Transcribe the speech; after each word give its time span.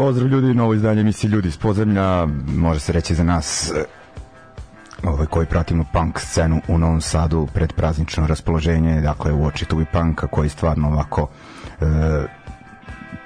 Pozdrav 0.00 0.28
ljudi, 0.28 0.54
novo 0.54 0.74
izdanje 0.74 1.00
emisije 1.00 1.28
Ljudi 1.30 1.48
iz 1.48 1.56
podzemlja, 1.56 2.26
može 2.56 2.80
se 2.80 2.92
reći 2.92 3.14
za 3.14 3.24
nas 3.24 3.70
e, 3.70 3.84
ovaj, 5.04 5.26
koji 5.26 5.46
pratimo 5.46 5.84
punk 5.92 6.20
scenu 6.20 6.60
u 6.68 6.78
Novom 6.78 7.00
Sadu 7.00 7.48
pred 7.54 7.72
praznično 7.72 8.26
raspoloženje, 8.26 9.00
dakle 9.00 9.32
u 9.32 9.46
oči 9.46 9.64
tubi 9.64 9.84
punka 9.92 10.26
koji 10.26 10.48
stvarno 10.48 10.88
ovako 10.88 11.28
e, 11.80 11.84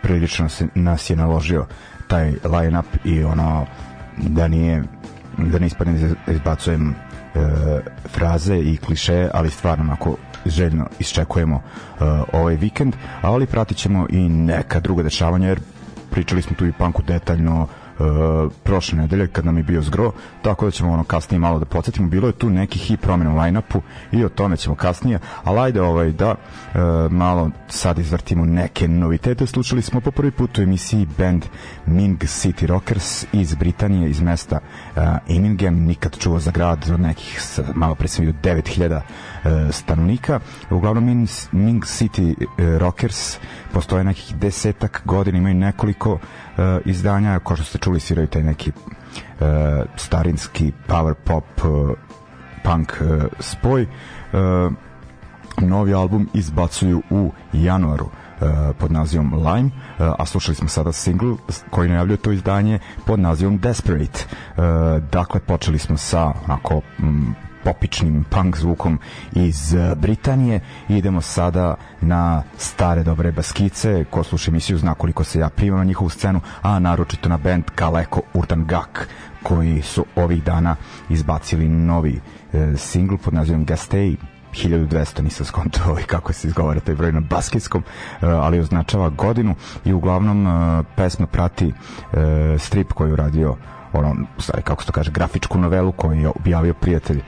prilično 0.03 0.49
se, 0.49 0.67
nas 0.75 1.11
je 1.11 1.17
naložio 1.17 1.67
taj 2.09 2.33
line-up 2.45 2.87
i 3.05 3.25
ono 3.25 3.67
da 4.17 4.49
nije 4.49 4.83
da 5.39 5.59
ne 5.59 5.67
ispadne 5.67 6.15
da 6.27 6.33
izbacujem 6.33 6.91
e, 6.91 6.95
fraze 8.09 8.59
i 8.59 8.77
kliše, 8.77 9.29
ali 9.35 9.51
stvarno 9.51 9.85
onako 9.85 10.17
željno 10.47 10.87
isčekujemo 10.99 11.57
uh, 11.57 12.07
ovaj 12.33 12.55
vikend, 12.55 12.95
ali 13.23 13.47
pratit 13.47 13.77
ćemo 13.77 14.07
i 14.11 14.29
neka 14.29 14.81
druga 14.81 15.03
dešavanja 15.03 15.49
jer 15.49 15.61
pričali 16.15 16.43
smo 16.43 16.57
tu 16.57 16.67
i 16.67 16.73
panku 16.73 17.03
detaljno 17.03 17.67
uh, 17.99 18.53
prošle 18.63 18.99
nedelje 18.99 19.27
kad 19.27 19.45
nam 19.45 19.57
je 19.57 19.63
bio 19.63 19.83
zgro, 19.83 20.13
tako 20.43 20.65
da 20.65 20.71
ćemo 20.71 20.93
ono 20.93 21.05
kasnije 21.05 21.39
malo 21.39 21.59
da 21.59 21.65
podsjetimo. 21.65 22.09
Bilo 22.09 22.27
je 22.27 22.33
tu 22.33 22.51
nekih 22.51 22.91
i 22.91 22.97
promjena 22.97 23.35
u 23.35 23.39
line-upu 23.39 23.81
i 24.13 24.25
o 24.25 24.29
tome 24.29 24.57
ćemo 24.57 24.75
kasnije, 24.75 25.19
ali 25.45 25.61
ajde 25.61 25.83
ovaj, 25.83 26.13
da 26.13 26.31
uh, 26.31 26.81
malo 27.13 27.51
sad 27.69 27.99
izvrtimo 27.99 28.45
neke 28.45 28.89
novitete. 28.89 29.47
Slušali 29.47 29.83
smo 29.83 30.01
po 30.01 30.11
prvi 30.11 30.31
put 30.31 30.59
u 30.59 30.63
emisiji 30.63 31.07
band 31.19 31.45
Ming 31.87 32.19
City 32.19 32.67
Rockers 32.67 33.27
iz 33.33 33.55
Britanije, 33.55 34.11
iz 34.11 34.21
mesta 34.21 34.59
uh, 34.97 35.03
Immingham, 35.29 35.75
nikad 35.75 36.19
čuo 36.19 36.39
za 36.39 36.51
grad 36.51 36.91
od 36.93 37.01
nekih, 37.01 37.41
malo 37.75 37.95
pre 37.95 38.09
sam 38.09 38.25
vidio 38.25 38.41
9000 38.43 38.97
uh, 38.97 39.75
stanovnika. 39.75 40.41
Uglavnom 40.71 41.05
Ming, 41.05 41.29
Ming 41.53 41.83
City 41.83 42.35
uh, 42.39 42.79
Rockers 42.79 43.39
postoje 43.73 44.05
nekih 44.05 44.37
desetak 44.37 45.03
godina, 45.05 45.39
imaju 45.39 45.55
nekoliko 45.55 46.13
uh, 46.13 46.21
izdanja, 46.85 47.39
kao 47.39 47.57
što 47.57 47.65
ste 47.65 47.79
čuli 47.85 48.01
sviraju 48.01 48.27
taj 48.27 48.43
neki 48.43 48.73
uh, 48.73 49.47
starinski 49.97 50.73
power 50.89 51.15
pop 51.15 51.45
uh, 51.65 51.91
punk 52.65 52.93
uh, 53.01 53.25
spoj. 53.41 53.83
Uh, 53.83 54.73
novi 55.59 55.95
album 55.95 56.29
izbacuju 56.35 57.03
u 57.11 57.33
januaru 57.53 58.09
pod 58.79 58.93
nazivom 58.93 59.35
Lime, 59.35 59.71
a 59.99 60.27
slušali 60.27 60.55
smo 60.55 60.69
sada 60.69 60.93
single 60.93 61.37
koji 61.71 61.89
najavljuje 61.89 62.17
to 62.17 62.33
izdanje 62.33 62.79
pod 63.07 63.21
nazivom 63.21 63.59
Desperate. 63.59 64.25
Dakle, 65.13 65.41
počeli 65.41 65.79
smo 65.79 65.97
sa 65.97 66.33
onako 66.45 66.81
popičnim 67.65 68.25
punk 68.31 68.57
zvukom 68.57 68.99
iz 69.33 69.75
eh, 69.75 69.95
Britanije. 69.95 70.61
I 70.89 70.97
idemo 70.97 71.21
sada 71.21 71.75
na 72.01 72.43
stare 72.59 73.03
dobre 73.03 73.33
baskice. 73.33 74.05
Ko 74.11 74.25
sluša 74.25 74.51
emisiju 74.51 74.79
zna 74.79 74.95
koliko 74.95 75.25
se 75.25 75.41
ja 75.41 75.49
primam 75.49 75.79
na 75.79 75.85
njihovu 75.85 76.11
scenu 76.11 76.41
a 76.63 76.79
naročito 76.79 77.29
na 77.29 77.37
band 77.37 77.65
Kaleko 77.75 78.21
Urdan 78.35 78.65
Gak 78.65 79.09
koji 79.43 79.83
su 79.83 80.05
ovih 80.17 80.45
dana 80.45 80.77
izbacili 81.09 81.69
novi 81.69 82.21
e, 82.53 82.77
single 82.77 83.19
pod 83.19 83.35
nazivom 83.35 83.65
Gastei. 83.65 84.17
1200 84.55 85.23
nisam 85.23 85.47
skontao 85.47 85.83
ovaj, 85.91 86.03
kako 86.03 86.33
se 86.33 86.49
izgovara 86.49 86.81
taj 86.81 86.95
broj 86.95 87.13
na 87.13 87.21
basketskom, 87.21 87.83
uh, 87.83 88.29
ali 88.29 88.61
označava 88.61 89.09
godinu. 89.09 89.55
I 89.85 89.93
uglavnom 89.93 90.47
uh, 90.47 90.87
pesma 90.97 91.27
prati 91.27 91.73
strip 92.59 92.93
koji 92.93 93.09
je 93.09 93.13
uradio 93.13 93.57
ono, 93.99 94.15
stvari, 94.39 94.63
kako 94.63 94.83
se 94.83 94.87
to 94.87 94.93
kaže, 94.93 95.11
grafičku 95.11 95.59
novelu 95.59 95.93
koju 95.93 96.21
je 96.21 96.29
objavio 96.29 96.75
prijatelj 96.75 97.19
e, 97.19 97.23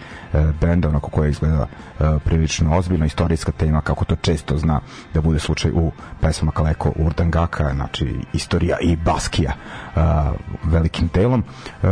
benda, 0.61 0.89
onako 0.89 1.11
koja 1.11 1.29
izgleda 1.29 1.67
e, 1.67 2.05
prilično 2.25 2.77
ozbiljno, 2.77 3.07
istorijska 3.07 3.53
tema, 3.53 3.81
kako 3.81 4.05
to 4.05 4.17
često 4.17 4.59
zna 4.59 4.81
da 5.15 5.21
bude 5.21 5.39
slučaj 5.39 5.71
u 5.75 5.93
pesmama 6.21 6.53
Kaleko 6.53 6.93
Urdangaka, 6.97 7.73
znači 7.75 8.15
istorija 8.33 8.77
i 8.81 8.97
Baskija 8.97 9.53
e, 9.53 10.01
velikim 10.65 11.11
delom. 11.15 11.45
E, 11.83 11.87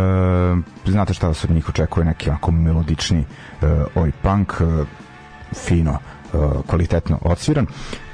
znate 0.86 1.14
šta 1.14 1.28
vas 1.28 1.44
od 1.44 1.50
njih 1.50 1.68
očekuje, 1.68 2.04
neki 2.04 2.30
onako 2.30 2.50
melodični 2.50 3.20
e, 3.20 3.66
oj 3.94 4.12
punk, 4.22 4.52
e, 4.60 4.84
fino 5.54 5.98
kvalitetno 6.66 7.18
odsviran 7.22 7.66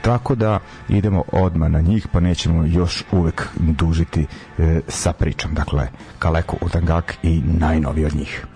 tako 0.03 0.35
da 0.35 0.59
idemo 0.89 1.25
odma 1.33 1.69
na 1.69 1.81
njih 1.81 2.09
pa 2.13 2.21
nećemo 2.21 2.65
još 2.67 3.05
uvek 3.13 3.49
dužiti 3.57 4.27
e, 4.59 4.81
sa 4.89 5.13
pričom. 5.13 5.55
Dakle 5.55 5.89
Kaleko 6.19 6.57
Utangak 6.61 7.15
i 7.23 7.43
najnoviji 7.45 8.05
od 8.05 8.15
njih 8.15 8.47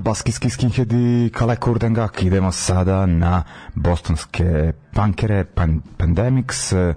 baskijski 0.00 0.50
skinhead 0.50 0.92
i 0.92 1.30
Kale 1.34 1.56
Kurdengak. 1.56 2.22
Idemo 2.22 2.52
sada 2.52 3.06
na 3.06 3.42
bostonske 3.74 4.72
punkere 4.94 5.44
Pan 5.44 5.80
Pandemics. 5.96 6.72
E, 6.72 6.94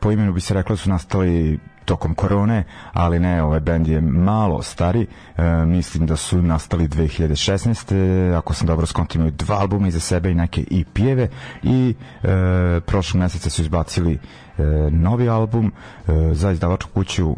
po 0.00 0.10
imenu 0.10 0.32
bi 0.32 0.40
se 0.40 0.54
reklo 0.54 0.72
da 0.72 0.76
su 0.76 0.90
nastali 0.90 1.58
tokom 1.84 2.14
korone, 2.14 2.64
ali 2.92 3.18
ne, 3.18 3.42
ovaj 3.42 3.60
bend 3.60 3.88
je 3.88 4.00
malo 4.00 4.62
stari, 4.62 5.06
e, 5.36 5.42
mislim 5.66 6.06
da 6.06 6.16
su 6.16 6.42
nastali 6.42 6.88
2016. 6.88 8.36
Ako 8.38 8.54
sam 8.54 8.66
dobro 8.66 8.86
skonto 8.86 9.18
imaju 9.18 9.30
dva 9.30 9.56
albuma 9.56 9.88
iza 9.88 10.00
sebe 10.00 10.30
i 10.30 10.34
neke 10.34 10.64
EP-eve 10.70 11.28
i 11.62 11.94
e, 12.22 12.80
prošlog 12.86 13.20
meseca 13.20 13.50
su 13.50 13.62
izbacili 13.62 14.12
e, 14.12 14.62
novi 14.90 15.28
album 15.28 15.72
e, 15.72 16.12
za 16.32 16.50
izdavačku 16.50 16.90
kuću 16.90 17.36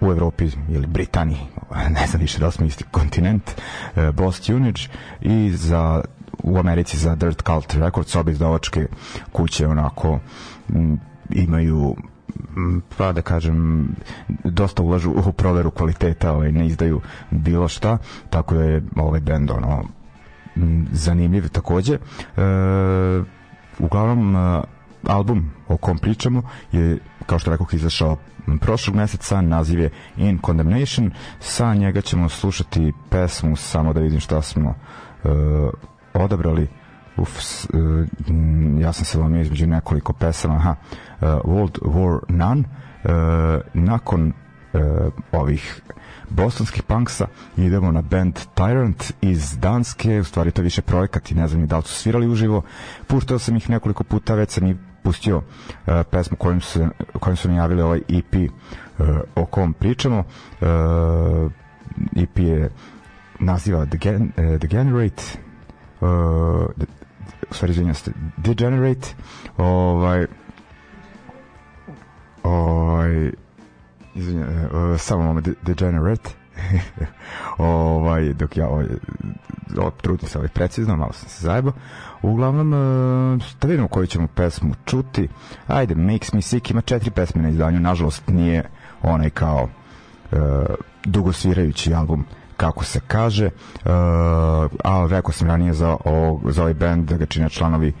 u 0.00 0.10
Evropi 0.10 0.48
ili 0.68 0.86
Britaniji, 0.86 1.40
ne 1.90 2.06
znam 2.06 2.20
više 2.22 2.38
da 2.38 2.50
smo 2.50 2.66
isti 2.66 2.84
kontinent, 2.90 3.50
e, 3.96 4.12
Boss 4.12 4.40
Tunage 4.40 4.80
i 5.20 5.50
za 5.50 6.02
u 6.42 6.58
Americi 6.58 6.98
za 6.98 7.14
Dirt 7.14 7.42
Cult 7.42 7.74
Records, 7.74 8.16
obi 8.16 8.32
izdavačke 8.32 8.86
kuće 9.32 9.66
onako 9.68 10.18
imaju 11.30 11.96
pa 12.96 13.12
da 13.12 13.22
kažem 13.22 13.88
dosta 14.44 14.82
ulažu 14.82 15.10
u 15.10 15.32
proveru 15.32 15.70
kvaliteta 15.70 16.32
ovaj, 16.32 16.52
ne 16.52 16.66
izdaju 16.66 17.00
bilo 17.30 17.68
šta 17.68 17.98
tako 18.30 18.54
da 18.54 18.62
je 18.64 18.82
ovaj 18.96 19.20
bend 19.20 19.50
ono 19.50 19.84
zanimljiv 20.92 21.48
takođe. 21.48 21.94
E, 21.94 21.98
uglavnom 23.78 24.36
e, 24.36 24.62
album 25.08 25.50
o 25.68 25.76
kom 25.76 25.98
pričamo 25.98 26.42
je 26.72 26.98
kao 27.26 27.38
što 27.38 27.50
rekao 27.50 27.66
izašao 27.72 28.16
prošlog 28.60 28.96
meseca, 28.96 29.40
naziv 29.40 29.80
je 29.80 29.90
In 30.16 30.38
Condemnation, 30.46 31.10
sa 31.40 31.74
njega 31.74 32.00
ćemo 32.00 32.28
slušati 32.28 32.92
pesmu, 33.10 33.56
samo 33.56 33.92
da 33.92 34.00
vidim 34.00 34.20
šta 34.20 34.42
smo 34.42 34.68
uh, 35.24 35.30
odabrali. 36.14 36.68
Uf, 37.16 37.30
uh, 37.38 38.06
ja 38.80 38.92
sam 38.92 39.04
se 39.04 39.18
lomio 39.18 39.40
između 39.40 39.66
nekoliko 39.66 40.12
pesama 40.12 40.54
aha, 40.54 40.74
uh, 41.20 41.28
World 41.28 41.78
War 41.80 42.18
None 42.28 42.60
uh, 43.04 43.10
nakon 43.74 44.32
uh, 44.72 45.12
ovih 45.32 45.82
bostonskih 46.30 46.82
punksa 46.82 47.26
idemo 47.56 47.92
na 47.92 48.02
band 48.02 48.38
Tyrant 48.54 49.12
iz 49.20 49.58
Danske, 49.58 50.20
u 50.20 50.24
stvari 50.24 50.50
to 50.50 50.60
je 50.60 50.64
više 50.64 50.82
projekat 50.82 51.30
i 51.30 51.34
ne 51.34 51.48
znam 51.48 51.60
ni 51.60 51.66
da 51.66 51.76
li 51.76 51.82
su 51.82 51.94
svirali 51.94 52.28
uživo. 52.28 52.62
Puštao 53.06 53.38
sam 53.38 53.56
ih 53.56 53.70
nekoliko 53.70 54.04
puta, 54.04 54.34
već 54.34 54.50
sam 54.50 54.66
i 54.66 54.76
pustio 55.04 55.36
uh, 55.36 55.42
pesmu 56.10 56.36
kojom 56.36 56.60
su, 56.60 56.86
kojom 57.20 57.36
su 57.36 57.48
najavili 57.48 57.82
ovaj 57.82 58.00
EP 58.08 58.34
uh, 58.34 59.06
o 59.34 59.46
kom 59.46 59.72
pričamo. 59.72 60.18
Uh, 60.18 61.52
EP 62.16 62.38
je 62.38 62.70
naziva 63.38 63.86
The, 63.86 63.98
Gen, 63.98 64.22
uh, 64.22 64.58
The 64.58 64.68
Generate 64.68 65.22
uh, 66.00 66.66
the, 66.76 66.86
stvari 67.50 67.72
izvinjam 67.72 67.94
se 67.94 68.12
Degenerate 68.36 69.08
ovaj 69.56 70.26
ovaj 72.42 73.30
izvinjam, 74.14 74.48
uh, 74.48 75.00
samo 75.00 75.22
moment 75.22 75.48
Degenerate 75.62 76.30
ovaj, 77.58 78.32
dok 78.32 78.56
ja 78.56 78.68
ovaj, 78.68 78.86
trudim 80.02 80.28
se 80.28 80.38
ovaj 80.38 80.48
precizno, 80.48 80.96
malo 80.96 81.12
sam 81.12 81.28
se 81.28 81.46
zajebao. 81.46 81.72
Uglavnom, 82.22 82.72
uh, 82.72 83.42
da 83.60 83.68
vidimo 83.68 83.88
koju 83.88 84.06
ćemo 84.06 84.26
pesmu 84.26 84.74
čuti. 84.84 85.28
Ajde, 85.66 85.94
Makes 85.94 86.32
Me 86.32 86.42
Sick 86.42 86.70
ima 86.70 86.80
četiri 86.80 87.10
pesme 87.10 87.42
na 87.42 87.48
izdanju, 87.48 87.80
nažalost 87.80 88.28
nije 88.28 88.70
onaj 89.02 89.30
kao 89.30 89.68
uh, 90.32 90.38
dugosvirajući 91.04 91.94
album 91.94 92.24
kako 92.56 92.84
se 92.84 93.00
kaže, 93.06 93.46
uh, 93.46 93.90
a 94.84 95.06
rekao 95.10 95.32
sam 95.32 95.48
ranije 95.48 95.72
za, 95.72 95.96
o, 96.04 96.40
za 96.50 96.62
ovaj 96.62 96.74
band 96.74 97.08
da 97.08 97.16
ga 97.16 97.26
čine 97.26 97.48
članovi 97.48 97.92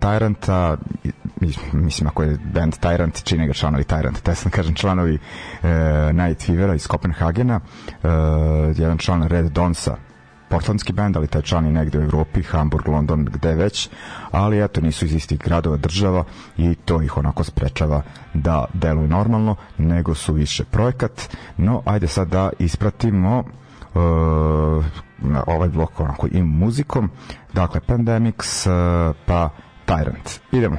Tyranta, 0.00 0.76
mislim 1.72 2.06
ako 2.08 2.22
je 2.22 2.38
band 2.54 2.74
Tyrant, 2.74 3.24
čine 3.24 3.46
ga 3.46 3.52
članovi 3.52 3.84
Tyrant, 3.84 4.20
te 4.22 4.34
sam 4.34 4.50
kažem 4.50 4.74
članovi 4.74 5.14
uh, 5.14 5.68
Night 6.12 6.46
Fevera 6.46 6.74
iz 6.74 6.86
Kopenhagena, 6.86 7.60
uh, 7.60 8.10
jedan 8.78 8.98
član 8.98 9.22
Red 9.22 9.46
Donsa, 9.46 9.96
portlandski 10.48 10.92
band, 10.92 11.16
ali 11.16 11.26
taj 11.26 11.42
član 11.42 11.66
je 11.66 11.72
negde 11.72 11.98
u 11.98 12.02
Evropi, 12.02 12.42
Hamburg, 12.42 12.88
London, 12.88 13.24
gde 13.24 13.54
već, 13.54 13.88
ali 14.30 14.64
eto 14.64 14.80
nisu 14.80 15.04
iz 15.04 15.14
istih 15.14 15.38
gradova 15.38 15.76
država 15.76 16.24
i 16.56 16.74
to 16.74 17.02
ih 17.02 17.16
onako 17.16 17.44
sprečava 17.44 18.02
da 18.34 18.64
deluju 18.74 19.08
normalno, 19.08 19.56
nego 19.78 20.14
su 20.14 20.32
više 20.32 20.64
projekat. 20.64 21.36
No, 21.56 21.82
ajde 21.84 22.08
sad 22.08 22.28
da 22.28 22.50
ispratimo 22.58 23.38
uh, 23.38 23.46
ovaj 25.46 25.68
blok 25.68 26.00
onako 26.00 26.28
i 26.32 26.42
muzikom. 26.42 27.10
Dakle, 27.52 27.80
Pandemics, 27.80 28.66
uh, 28.66 28.72
pa 29.26 29.50
Tyrant. 29.86 30.40
Idemo. 30.52 30.76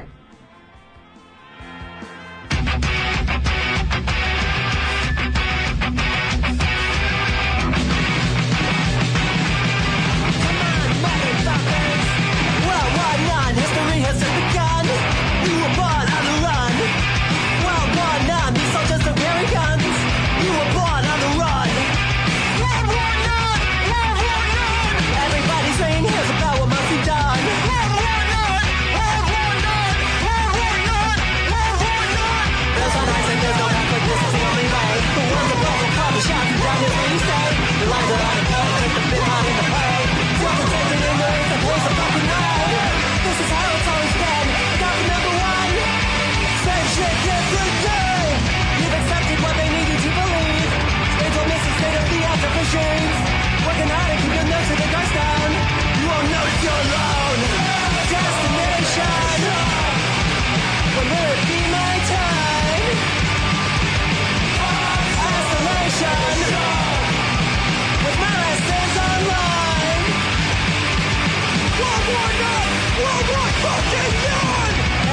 fucking! 73.62 74.12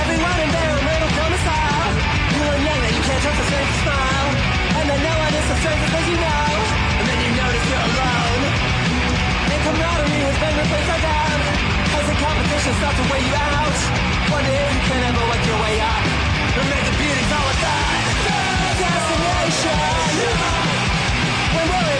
Everyone 0.02 0.38
in 0.46 0.50
their 0.58 0.74
little. 0.90 1.12
You 2.36 2.42
learn 2.44 2.82
that 2.86 2.94
you 2.96 3.04
can't 3.08 3.22
trust 3.24 3.40
a 3.42 3.46
stranger's 3.50 3.82
smile, 3.86 4.28
and 4.78 4.86
then 4.90 5.00
no 5.02 5.14
one 5.25 5.34
is 5.40 5.48
a 5.50 5.58
stranger 5.62 5.88
'cause 5.92 6.08
you 6.12 6.18
know. 6.25 6.50
And 7.00 7.06
then 7.10 7.20
you 7.24 7.32
notice 7.42 7.66
you're 7.72 7.86
alone. 7.90 8.42
And 9.52 9.60
camaraderie 9.66 10.24
has 10.30 10.38
been 10.44 10.56
replaced 10.62 10.90
by 10.92 11.00
doubt. 11.06 11.44
The 12.06 12.16
competition 12.22 12.74
starts 12.80 12.98
to 13.02 13.06
weigh 13.12 13.25
you 13.28 13.36
out. 13.36 13.78
You 14.75 14.80
can 14.88 15.16
work 15.32 15.44
your 15.50 15.60
way 15.66 15.75
up. 15.82 16.04
And 16.60 16.68
make 16.70 16.86
the 16.86 16.96
beauty 17.02 17.25
all. 17.34 17.52
Destination! 18.84 19.80
When 21.56 21.66
we're 21.72 21.95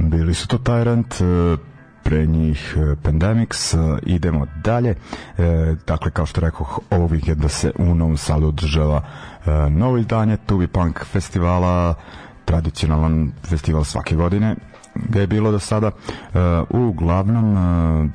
Bili 0.00 0.34
su 0.34 0.48
to 0.48 0.58
Tyrant, 0.58 1.22
e, 1.22 1.56
pre 2.02 2.26
njih 2.26 2.76
e, 2.76 2.96
Pandemics, 3.02 3.74
e, 3.74 3.78
idemo 4.02 4.46
dalje. 4.64 4.94
Dakle, 5.86 6.10
kao 6.10 6.26
što 6.26 6.40
rekao, 6.40 6.66
ovo 6.90 7.06
vikenda 7.06 7.48
se 7.48 7.72
u 7.78 7.94
Novom 7.94 8.16
Sadu 8.16 8.48
održava 8.48 9.02
novo 9.70 9.98
izdanje 9.98 10.36
Tubi 10.36 10.66
Punk 10.66 11.04
festivala, 11.04 11.94
tradicionalan 12.44 13.32
festival 13.42 13.84
svake 13.84 14.16
godine 14.16 14.56
ga 14.94 15.20
je 15.20 15.26
bilo 15.26 15.50
do 15.50 15.58
sada. 15.58 15.90
Uglavnom, 16.70 18.12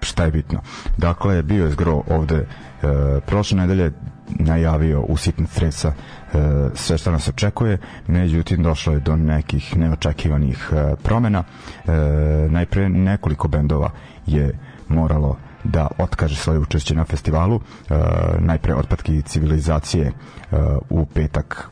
šta 0.00 0.24
je 0.24 0.30
bitno? 0.30 0.60
Dakle, 0.98 1.42
bio 1.42 1.64
je 1.64 1.70
zgro 1.70 2.02
ovde 2.08 2.46
prošle 3.26 3.56
nedelje 3.58 3.92
najavio 4.30 5.00
usitna 5.00 5.46
sredstva 5.46 5.90
e, 5.90 6.36
sve 6.74 6.98
što 6.98 7.10
nas 7.10 7.28
očekuje, 7.28 7.78
međutim 8.06 8.62
došlo 8.62 8.92
je 8.92 9.00
do 9.00 9.16
nekih 9.16 9.76
neočekivanih 9.76 10.68
e, 10.72 10.94
promena. 10.96 11.44
E, 11.86 11.92
najpre 12.50 12.88
nekoliko 12.88 13.48
bendova 13.48 13.90
je 14.26 14.58
moralo 14.88 15.36
da 15.64 15.88
otkaže 15.98 16.36
svoje 16.36 16.58
učešće 16.58 16.94
na 16.94 17.04
festivalu. 17.04 17.60
E, 17.90 17.94
najpre 18.38 18.74
otpadki 18.74 19.22
civilizacije 19.22 20.06
e, 20.06 20.12
u 20.90 21.06
petak 21.06 21.68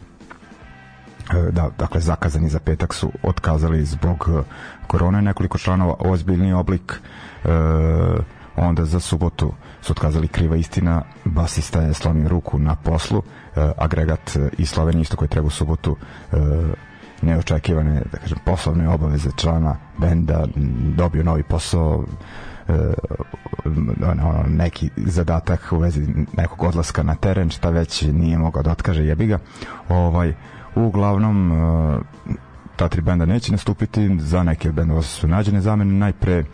e, 1.31 1.51
da, 1.53 1.71
dakle 1.79 2.01
zakazani 2.01 2.49
za 2.49 2.59
petak 2.59 2.95
su 2.95 3.13
otkazali 3.23 3.85
zbog 3.85 4.29
e, 4.31 4.43
korone 4.87 5.23
nekoliko 5.23 5.59
članova 5.59 5.95
ozbiljni 6.01 6.53
oblik 6.53 7.01
e, 7.45 7.49
onda 8.61 8.85
za 8.85 9.01
subotu 9.01 9.53
su 9.83 9.93
otkazali 9.93 10.29
kriva 10.29 10.57
istina, 10.57 11.03
basista 11.25 11.81
je 11.81 11.95
slomio 11.95 12.29
ruku 12.29 12.59
na 12.59 12.75
poslu, 12.75 13.23
e, 13.57 13.73
agregat 13.77 14.37
iz 14.59 14.71
Slovenije 14.71 15.03
isto 15.03 15.17
koji 15.17 15.29
treba 15.29 15.47
u 15.47 15.51
subotu 15.51 15.97
e, 16.33 16.37
neočekivane, 17.23 18.03
da 18.13 18.19
kažem, 18.19 18.39
poslovne 18.45 18.89
obaveze 18.89 19.31
člana 19.37 19.77
benda, 19.99 20.47
dobio 20.97 21.23
novi 21.23 21.43
posao, 21.43 22.05
e, 22.69 22.73
ono, 24.07 24.45
neki 24.49 24.91
zadatak 24.97 25.73
u 25.73 25.79
vezi 25.79 26.07
nekog 26.37 26.63
odlaska 26.63 27.03
na 27.03 27.15
teren, 27.15 27.51
šta 27.51 27.71
već 27.71 28.03
nije 28.03 28.39
mogao 28.39 28.63
da 28.63 28.71
otkaže 28.71 29.05
jebiga. 29.05 29.39
Ovaj, 29.89 30.35
uglavnom, 30.75 31.53
e, 31.53 31.99
ta 32.77 32.89
tri 32.89 33.03
benda 33.03 33.27
neće 33.27 33.53
nastupiti, 33.53 34.19
za 34.19 34.43
neke 34.43 34.73
bendova 34.73 35.03
su 35.03 35.29
nađene 35.29 35.61
zamene, 35.61 35.93
najpre 35.93 36.45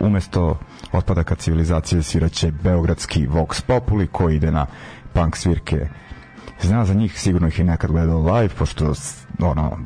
umesto 0.00 0.58
otpadaka 0.92 1.34
civilizacije 1.34 2.02
sviraće 2.02 2.50
Beogradski 2.50 3.26
Vox 3.26 3.62
Populi 3.66 4.06
koji 4.06 4.36
ide 4.36 4.50
na 4.50 4.66
punk 5.12 5.36
svirke. 5.36 5.88
Zna 6.60 6.84
za 6.84 6.94
njih, 6.94 7.20
sigurno 7.20 7.48
ih 7.48 7.58
je 7.58 7.64
nekad 7.64 7.90
gledao 7.90 8.18
live, 8.18 8.54
pošto 8.58 8.92
ono, 9.40 9.78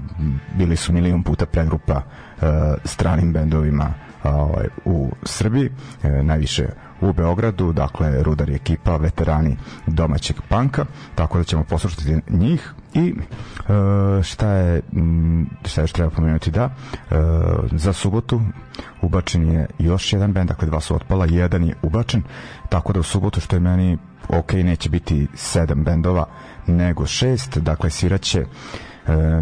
bili 0.58 0.76
su 0.76 0.92
milion 0.92 1.22
puta 1.22 1.46
predgrupa 1.46 1.96
uh, 1.96 2.48
stranim 2.84 3.32
bendovima 3.32 3.94
ovaj, 4.24 4.66
u 4.84 5.10
Srbiji, 5.22 5.66
uh, 5.68 6.10
najviše 6.24 6.68
u 7.00 7.12
Beogradu, 7.12 7.72
dakle 7.72 8.22
Rudar 8.22 8.48
je 8.48 8.56
ekipa, 8.56 8.96
veterani 8.96 9.56
domaćeg 9.86 10.36
panka, 10.48 10.84
tako 11.14 11.38
da 11.38 11.44
ćemo 11.44 11.64
poslušati 11.64 12.20
njih 12.28 12.72
i 12.94 13.14
e, 14.18 14.22
šta 14.22 14.48
je 14.50 14.82
šta 15.64 15.80
još 15.80 15.92
treba 15.92 16.10
pomenuti 16.10 16.50
da? 16.50 16.62
E, 16.62 16.70
za 17.72 17.92
subotu 17.92 18.40
ubačen 19.02 19.52
je 19.52 19.66
još 19.78 20.12
jedan 20.12 20.32
bend, 20.32 20.48
dakle 20.48 20.68
dva 20.68 20.80
su 20.80 20.94
otpala, 20.96 21.26
jedan 21.30 21.64
je 21.64 21.74
ubačen, 21.82 22.22
tako 22.68 22.92
da 22.92 23.00
u 23.00 23.02
subotu 23.02 23.40
što 23.40 23.56
je 23.56 23.60
meni 23.60 23.98
ok, 24.28 24.52
neće 24.52 24.90
biti 24.90 25.26
sedam 25.34 25.84
bendova, 25.84 26.26
nego 26.66 27.06
šest, 27.06 27.58
dakle 27.58 27.90
sviraće 27.90 28.40
e, 28.40 28.46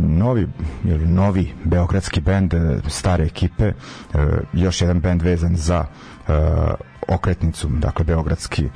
novi 0.00 0.48
ili 0.84 1.06
novi 1.06 1.54
beogradski 1.64 2.20
bend 2.20 2.54
stare 2.88 3.24
ekipe 3.24 3.72
još 4.52 4.80
jedan 4.80 5.00
bend 5.00 5.22
vezan 5.22 5.56
za 5.56 5.84
okretnicu 7.08 7.68
dakle 7.68 8.04
beogradski 8.04 8.68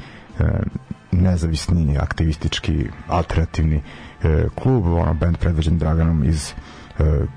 nezavisni 1.13 1.99
aktivistički 1.99 2.87
alternativni 3.09 3.83
e, 4.25 4.49
klub 4.55 4.87
ono 4.87 5.15
bend 5.15 5.37
predvođen 5.37 5.79
Draganom 5.79 6.25
iz 6.25 6.55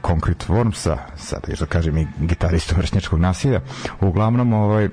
Concrete 0.08 0.46
Wormsa, 0.50 0.98
sada 1.16 1.48
još 1.50 1.60
da 1.60 1.66
kažem 1.66 1.98
i 1.98 2.08
gitaristu 2.20 2.76
vršnjačkog 2.78 3.20
nasilja. 3.20 3.62
Uglavnom, 4.02 4.54
ovaj, 4.54 4.86
e, 4.86 4.90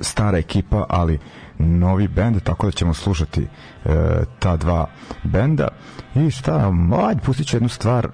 stara 0.00 0.38
ekipa, 0.38 0.86
ali 0.88 1.18
novi 1.58 2.08
bend, 2.08 2.42
tako 2.42 2.66
da 2.66 2.72
ćemo 2.72 2.94
slušati 2.94 3.42
e, 3.42 3.88
ta 4.38 4.56
dva 4.56 4.86
benda. 5.22 5.68
I 6.14 6.30
šta, 6.30 6.72
ajde, 7.08 7.20
pustit 7.20 7.46
ću 7.46 7.56
jednu 7.56 7.68
stvar 7.68 8.04
e, 8.04 8.08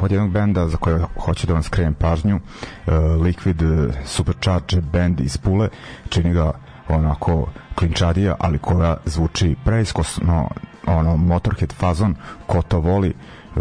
od 0.00 0.12
jednog 0.12 0.30
benda 0.30 0.68
za 0.68 0.76
koje 0.76 1.04
hoću 1.20 1.46
da 1.46 1.52
vam 1.52 1.62
skrenem 1.62 1.94
pažnju. 1.94 2.36
E, 2.36 2.90
Liquid 2.90 3.90
Supercharge 4.04 4.80
band 4.80 5.20
iz 5.20 5.36
Pule, 5.36 5.68
čini 6.08 6.32
ga 6.32 6.52
onako 6.88 7.46
klinčadija, 7.74 8.36
ali 8.38 8.58
koja 8.58 8.96
zvuči 9.04 9.56
preiskosno, 9.64 10.48
ono, 10.86 11.16
Motorhead 11.16 11.72
fazon, 11.72 12.14
ko 12.46 12.62
to 12.62 12.80
voli, 12.80 13.08
e, 13.08 13.60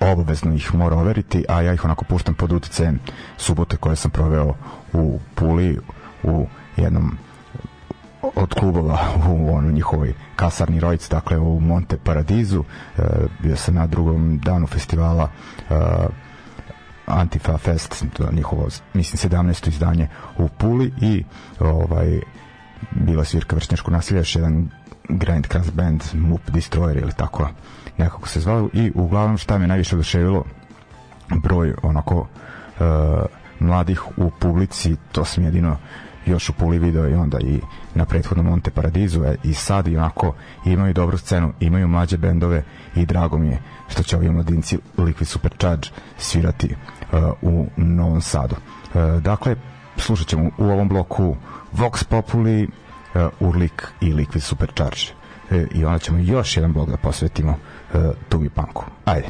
obavezno 0.00 0.54
ih 0.54 0.74
mora 0.74 0.96
overiti, 0.96 1.44
a 1.48 1.60
ja 1.62 1.72
ih 1.72 1.84
onako 1.84 2.04
puštam 2.04 2.34
pod 2.34 2.52
uticajem 2.52 2.98
subote 3.36 3.76
koje 3.76 3.96
sam 3.96 4.10
proveo 4.10 4.54
u 4.92 5.18
Puli, 5.34 5.78
u 6.22 6.46
jednom 6.76 7.18
od 8.34 8.54
klubova 8.54 8.98
u 9.28 9.54
ono 9.54 9.70
njihovoj 9.70 10.14
kasarni 10.36 10.80
Rojc, 10.80 11.08
dakle 11.08 11.38
u 11.38 11.60
Monte 11.60 11.96
Paradizu. 11.96 12.64
E, 12.98 13.02
bio 13.42 13.56
sam 13.56 13.74
na 13.74 13.86
drugom 13.86 14.38
danu 14.38 14.66
festivala 14.66 15.28
e, 15.70 15.74
Antifa 17.06 17.58
Fest, 17.58 18.04
to 18.16 18.32
njihovo, 18.32 18.68
mislim, 18.94 19.30
17. 19.30 19.68
izdanje 19.68 20.08
u 20.38 20.48
Puli 20.48 20.92
i 21.00 21.24
ovaj 21.60 22.20
bila 22.90 23.24
svirka 23.24 23.56
vršnjačko 23.56 23.90
nasilja, 23.90 24.20
još 24.20 24.36
jedan 24.36 24.68
Grand 25.08 25.46
Crass 25.46 25.70
Band, 25.70 26.02
Moop 26.14 26.50
Destroyer 26.50 27.02
ili 27.02 27.12
tako 27.12 27.48
nekako 27.98 28.28
se 28.28 28.40
zvao 28.40 28.68
i 28.72 28.92
uglavnom 28.94 29.38
šta 29.38 29.58
me 29.58 29.66
najviše 29.66 29.96
oduševilo 29.96 30.44
broj 31.42 31.74
onako 31.82 32.16
uh, 32.18 32.26
mladih 33.58 34.18
u 34.18 34.30
publici, 34.40 34.96
to 35.12 35.24
sam 35.24 35.44
jedino 35.44 35.76
još 36.26 36.48
u 36.48 36.52
Puli 36.52 36.78
video 36.78 37.08
i 37.08 37.14
onda 37.14 37.38
i 37.40 37.60
na 37.94 38.04
prethodnom 38.04 38.46
Monte 38.46 38.70
Paradizu 38.70 39.24
e, 39.24 39.36
i 39.42 39.54
sad 39.54 39.88
i 39.88 39.96
onako 39.96 40.34
imaju 40.64 40.94
dobru 40.94 41.18
scenu, 41.18 41.52
imaju 41.60 41.88
mlađe 41.88 42.16
bendove 42.16 42.64
i 42.94 43.06
drago 43.06 43.38
mi 43.38 43.48
je 43.48 43.62
što 43.88 44.02
će 44.02 44.16
ovi 44.16 44.30
mladinci 44.30 44.78
Liquid 44.96 45.24
Supercharge 45.24 45.88
svirati 46.18 46.74
uh, 47.12 47.18
u 47.42 47.66
Novom 47.76 48.20
Sadu. 48.20 48.56
Uh, 48.56 49.22
dakle, 49.22 49.56
slušat 49.96 50.26
ćemo 50.26 50.50
u 50.58 50.64
ovom 50.64 50.88
bloku 50.88 51.36
Vox 51.72 52.04
Populi, 52.04 52.64
uh, 52.64 53.48
Urlik 53.48 53.88
i 54.00 54.12
Liquid 54.12 54.40
Supercharge. 54.40 55.00
Uh, 55.50 55.56
I 55.74 55.84
onda 55.84 55.98
ćemo 55.98 56.18
još 56.18 56.56
jedan 56.56 56.72
blok 56.72 56.90
da 56.90 56.96
posvetimo 56.96 57.50
uh, 57.50 58.00
Tugi 58.28 58.48
Punku. 58.48 58.84
Ajde. 59.04 59.28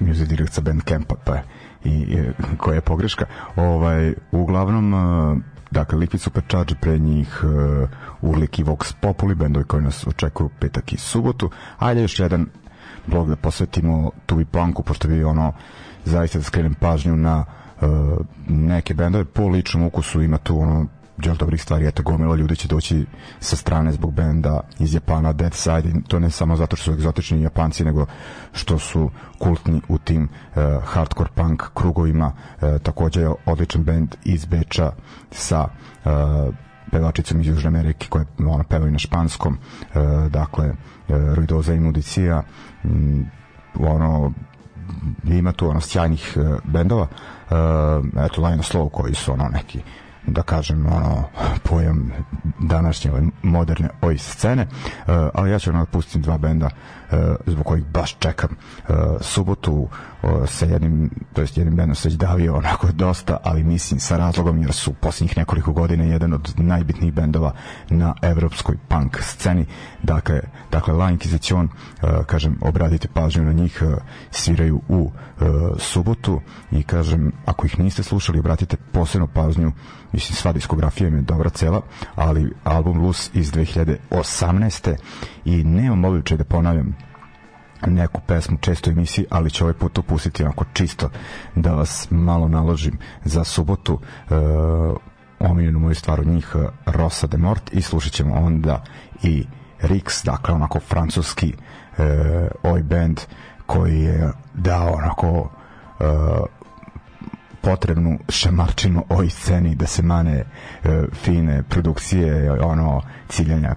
Music 0.00 0.28
Direct 0.28 0.52
sa 0.52 0.60
Bandcampa 0.60 1.14
pa 1.24 1.36
i, 1.84 1.90
i 1.90 2.56
koja 2.56 2.74
je 2.74 2.80
pogreška. 2.80 3.26
Ovaj 3.56 4.14
uglavnom 4.32 4.94
uh, 4.94 5.38
dakle 5.70 5.98
Liquid 5.98 6.18
Supercharge 6.18 6.74
pre 6.80 6.98
njih 6.98 7.44
uh, 7.44 7.88
Urlik 8.20 8.58
i 8.58 8.64
Vox 8.64 8.94
Populi 9.00 9.34
bendovi 9.34 9.64
koji 9.64 9.82
nas 9.82 10.06
očekuju 10.06 10.50
petak 10.60 10.92
i 10.92 10.96
subotu. 10.96 11.50
Ajde 11.78 12.02
još 12.02 12.18
jedan 12.18 12.46
blog 13.06 13.28
da 13.28 13.36
posvetimo 13.36 14.10
Tubi 14.26 14.44
Punku 14.44 14.82
pošto 14.82 15.08
bi 15.08 15.24
ono 15.24 15.52
zaista 16.04 16.38
da 16.38 16.44
skrenem 16.44 16.74
pažnju 16.74 17.16
na 17.16 17.44
uh, 17.80 17.88
neke 18.48 18.94
bendove. 18.94 19.24
Po 19.24 19.48
ličnom 19.48 19.84
ukusu 19.84 20.22
ima 20.22 20.38
tu 20.38 20.60
ono 20.60 20.86
džel 21.20 21.36
dobrih 21.36 21.62
stvari, 21.62 21.86
eto 21.86 22.02
gomila 22.02 22.36
ljudi 22.36 22.56
će 22.56 22.68
doći 22.68 23.06
sa 23.40 23.56
strane 23.56 23.92
zbog 23.92 24.12
benda 24.12 24.60
iz 24.78 24.94
Japana 24.94 25.32
Dead 25.32 25.54
Side, 25.54 25.92
to 26.08 26.18
ne 26.18 26.30
samo 26.30 26.56
zato 26.56 26.76
što 26.76 26.84
su 26.84 26.92
egzotični 26.92 27.42
Japanci, 27.42 27.84
nego 27.84 28.06
što 28.52 28.78
su 28.78 29.10
kultni 29.38 29.80
u 29.88 29.98
tim 29.98 30.28
uh, 30.28 30.62
hardcore 30.84 31.30
punk 31.34 31.62
krugovima, 31.74 32.32
uh, 32.32 32.80
takođe 32.82 33.20
je 33.20 33.32
odličan 33.46 33.82
bend 33.82 34.14
iz 34.24 34.44
Beča 34.44 34.92
sa 35.30 35.68
uh, 36.04 36.10
pevačicom 36.90 37.40
iz 37.40 37.46
Južne 37.46 37.68
Amerike 37.68 38.06
koja 38.08 38.24
ona 38.46 38.64
peva 38.64 38.88
i 38.88 38.90
na 38.90 38.98
španskom. 38.98 39.58
Uh, 39.58 40.30
dakle 40.30 40.68
uh, 40.68 40.74
Ruidoza 41.34 41.74
i 41.74 41.80
Nudicija 41.80 42.42
um, 42.84 43.26
ono 43.78 44.32
ima 45.24 45.52
tu 45.52 45.68
ono 45.68 45.80
sjajnih 45.80 46.36
uh, 46.36 46.58
bendova. 46.64 47.06
Uh, 47.50 48.24
eto 48.24 48.42
Line 48.42 48.62
Slow 48.62 48.90
koji 48.90 49.14
su 49.14 49.32
ono 49.32 49.48
neki 49.48 49.80
da 50.26 50.42
kažem 50.42 50.86
ono 50.86 51.24
pojam 51.62 52.12
današnje 52.58 53.10
moderne 53.42 53.88
oj 54.02 54.18
scene. 54.18 54.66
Uh, 54.66 55.14
ali 55.34 55.50
ja 55.50 55.58
ću 55.58 55.72
vam 55.72 55.86
pustim 55.86 56.22
dva 56.22 56.38
benda 56.38 56.66
uh, 56.66 57.18
zbog 57.46 57.66
kojih 57.66 57.84
baš 57.84 58.16
čekam 58.18 58.50
uh, 58.50 58.96
subotu 59.20 59.72
uh, 59.72 59.88
sa 60.48 60.66
jednim 60.66 61.10
to 61.32 61.40
jest 61.40 61.56
jednim 61.56 61.76
bendom 61.76 61.94
se 61.94 62.08
davio 62.08 62.56
onako 62.56 62.86
dosta 62.92 63.36
ali 63.42 63.64
mislim 63.64 64.00
sa 64.00 64.16
razlogom 64.16 64.62
jer 64.62 64.72
su 64.72 64.92
posljednjih 64.92 65.36
nekoliko 65.36 65.72
godina 65.72 66.04
jedan 66.04 66.32
od 66.32 66.54
najbitnijih 66.56 67.14
bendova 67.14 67.52
na 67.90 68.14
evropskoj 68.22 68.76
punk 68.88 69.22
sceni. 69.22 69.66
Dakle, 70.02 70.40
dakle 70.70 70.94
La 70.94 71.10
Inquisition 71.10 71.64
uh, 71.64 72.24
kažem 72.26 72.58
obradite 72.60 73.08
pažnju 73.08 73.44
na 73.44 73.52
njih 73.52 73.82
uh, 73.82 73.94
sviraju 74.30 74.80
u 74.88 74.96
uh, 74.96 75.46
subotu 75.78 76.40
i 76.70 76.82
kažem 76.82 77.32
ako 77.46 77.66
ih 77.66 77.78
niste 77.78 78.02
slušali 78.02 78.38
obratite 78.38 78.76
posebno 78.92 79.26
pažnju 79.26 79.72
mislim 80.14 80.36
sva 80.36 80.52
diskografija 80.52 81.08
im 81.08 81.16
je 81.16 81.22
dobra 81.22 81.50
cela, 81.50 81.80
ali 82.14 82.52
album 82.64 83.00
Luz 83.00 83.30
iz 83.34 83.52
2018. 83.52 84.96
i 85.44 85.64
nemam 85.64 86.04
običaj 86.04 86.36
da 86.36 86.44
ponavljam 86.44 86.96
neku 87.86 88.20
pesmu 88.26 88.58
često 88.60 88.90
emisiji, 88.90 89.26
ali 89.30 89.50
ću 89.50 89.64
ovaj 89.64 89.74
put 89.74 89.98
upustiti 89.98 90.42
onako 90.42 90.64
čisto 90.72 91.10
da 91.54 91.74
vas 91.74 92.08
malo 92.10 92.48
naložim 92.48 92.98
za 93.24 93.44
subotu 93.44 93.94
uh, 93.94 94.96
omiljenu 95.38 95.78
moju 95.78 95.94
stvar 95.94 96.20
od 96.20 96.26
njih 96.26 96.54
Rosa 96.86 97.26
de 97.26 97.38
Mort 97.38 97.72
i 97.72 97.82
slušat 97.82 98.12
ćemo 98.12 98.34
onda 98.34 98.84
i 99.22 99.46
Rix, 99.82 100.24
dakle 100.24 100.54
onako 100.54 100.80
francuski 100.80 101.54
uh, 101.54 102.04
oj 102.62 102.82
band 102.82 103.20
koji 103.66 104.00
je 104.00 104.32
dao 104.54 104.92
onako 104.92 105.30
uh, 105.30 105.46
potrebnu 107.64 108.18
šamarčinu 108.28 109.04
ovoj 109.08 109.30
sceni 109.30 109.74
da 109.74 109.86
se 109.86 110.02
mane 110.02 110.32
e, 110.34 110.44
fine 111.12 111.62
produkcije 111.62 112.52
ono 112.52 113.02
ciljanja 113.28 113.74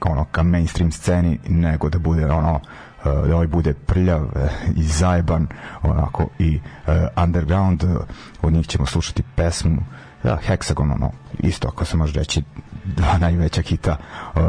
ono 0.00 0.24
ka 0.24 0.42
mainstream 0.42 0.92
sceni 0.92 1.38
nego 1.48 1.88
da 1.88 1.98
bude 1.98 2.26
ono 2.26 2.60
e, 2.60 2.60
da 3.04 3.34
ovaj 3.34 3.46
bude 3.46 3.74
prljav 3.74 4.22
e, 4.22 4.48
i 4.76 4.82
zajeban 4.82 5.46
onako 5.82 6.28
i 6.38 6.60
underground. 7.24 7.84
Od 8.42 8.52
njih 8.52 8.66
ćemo 8.66 8.86
slušati 8.86 9.22
pesmu 9.36 9.82
da, 10.22 10.38
Hexagon 10.48 10.92
ono 10.92 11.10
isto 11.38 11.68
ako 11.68 11.84
se 11.84 11.96
može 11.96 12.18
reći 12.18 12.42
dva 12.84 13.18
najveća 13.26 13.62
hita 13.62 13.96
uh, 14.34 14.42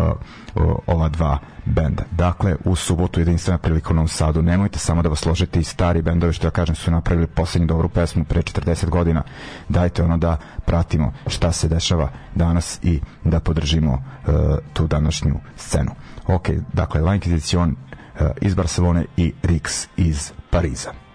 ova 0.88 1.10
dva 1.10 1.40
benda. 1.66 2.04
Dakle, 2.12 2.56
u 2.66 2.76
subotu 2.76 3.20
jedinstvena 3.20 3.58
prilika 3.58 3.90
u 3.90 3.94
Novom 3.94 4.08
Sadu. 4.08 4.42
Nemojte 4.42 4.80
samo 4.80 5.02
da 5.02 5.10
vas 5.10 5.20
složite 5.20 5.60
i 5.60 5.64
stari 5.64 6.02
bendovi, 6.02 6.34
što 6.34 6.48
ja 6.48 6.52
kažem, 6.52 6.76
su 6.76 6.92
napravili 6.92 7.28
poslednju 7.28 7.68
dobru 7.68 7.90
pesmu 7.90 8.24
pre 8.26 8.42
40 8.42 8.90
godina. 8.90 9.24
Dajte 9.70 10.04
ono 10.04 10.18
da 10.18 10.38
pratimo 10.66 11.14
šta 11.28 11.52
se 11.52 11.68
dešava 11.68 12.10
danas 12.36 12.80
i 12.84 13.00
da 13.24 13.40
podržimo 13.40 13.94
uh, 13.94 14.34
tu 14.74 14.88
današnju 14.88 15.36
scenu. 15.58 15.92
Ok, 16.28 16.50
dakle, 16.74 17.02
La 17.02 17.12
Inquisition 17.12 17.70
uh, 17.70 18.28
iz 18.42 18.56
Barcelone 18.56 19.06
i 19.18 19.34
Rix 19.44 19.88
iz 19.98 20.32
Pariza. 20.50 21.11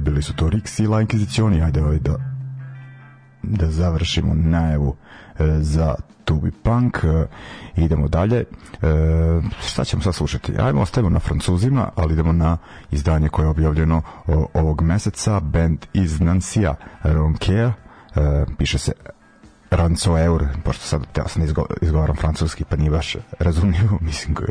Dakle, 0.00 0.10
bili 0.10 0.22
su 0.22 0.34
to 0.34 0.48
Rix 0.48 0.82
i 0.82 0.86
La 0.86 1.02
Inquisitioni. 1.02 1.64
Ajde 1.64 1.82
ovaj 1.82 1.98
da 1.98 2.16
da 3.42 3.70
završimo 3.70 4.34
najavu 4.34 4.96
e, 5.38 5.58
za 5.60 5.94
Tubi 6.24 6.50
Punk. 6.50 7.04
E, 7.04 7.26
idemo 7.76 8.08
dalje. 8.08 8.36
E, 8.36 8.44
šta 9.66 9.84
ćemo 9.84 10.02
sad 10.02 10.14
slušati? 10.14 10.52
Ajmo, 10.58 10.80
ostavimo 10.80 11.10
na 11.10 11.18
Francuzima, 11.18 11.90
ali 11.96 12.12
idemo 12.12 12.32
na 12.32 12.58
izdanje 12.90 13.28
koje 13.28 13.44
je 13.44 13.50
objavljeno 13.50 14.02
o, 14.26 14.46
ovog 14.54 14.82
meseca. 14.82 15.40
Band 15.40 15.86
iz 15.92 16.20
Nancija, 16.20 16.74
Ronquer, 17.04 17.72
e, 18.16 18.44
piše 18.58 18.78
se 18.78 18.92
Ranco 19.70 20.18
Eur, 20.18 20.46
pošto 20.64 20.84
sad 20.84 21.06
teo 21.12 21.28
sam 21.28 21.42
da 21.42 21.46
izgo, 21.46 21.66
izgovaram 21.82 22.16
francuski, 22.16 22.64
pa 22.64 22.76
nije 22.76 22.90
baš 22.90 23.16
razumljivo, 23.38 23.98
mislim 24.10 24.34
koji 24.34 24.48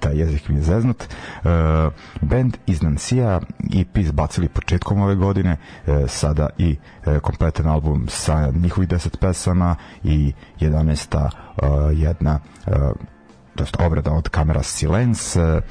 taj 0.00 0.18
jezik 0.18 0.48
mi 0.48 0.56
je 0.56 0.62
zeznut. 0.62 1.04
Uh, 1.04 1.50
band 2.20 2.56
iz 2.66 2.82
Nancija 2.82 3.40
EP 3.80 3.96
izbacili 3.96 4.48
početkom 4.48 5.00
ove 5.00 5.14
godine, 5.14 5.56
uh, 5.86 5.94
sada 6.08 6.48
i 6.58 6.76
uh, 7.06 7.18
kompletan 7.18 7.66
album 7.66 8.06
sa 8.08 8.50
njihovih 8.50 8.88
10 8.88 9.16
pesama 9.16 9.76
i 10.02 10.32
11. 10.60 11.16
Uh, 11.16 11.30
jedna 11.92 12.40
uh, 12.66 13.86
obrada 13.86 14.12
od 14.12 14.28
kamera 14.28 14.62
Silence 14.62 15.42
uh, 15.42 15.62